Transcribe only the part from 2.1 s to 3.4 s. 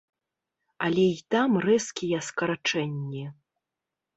скарачэнні.